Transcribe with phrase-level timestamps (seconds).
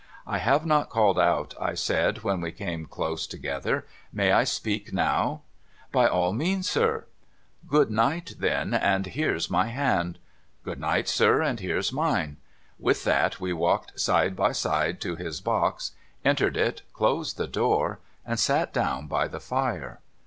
[0.25, 4.91] 'I have not called out,' I said, when we came close together;' may I speak
[4.91, 5.43] now?'
[5.91, 7.05] 'By all means, sir.''
[7.67, 10.17] Good night, then, and here's my hand.''
[10.65, 12.37] Good night, sir, and here's mine.'
[12.79, 15.91] With that we walked side by side to his box,
[16.25, 19.99] entered it, closed the door, and sat down by the fire.